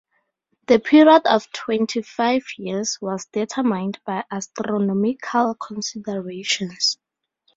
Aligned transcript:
The 0.65 0.79
period 0.79 1.27
of 1.27 1.51
twenty-five 1.51 2.41
years 2.57 2.97
was 3.01 3.25
determined 3.27 3.99
by 4.03 4.23
astronomical 4.31 5.53
considerations. 5.53 6.97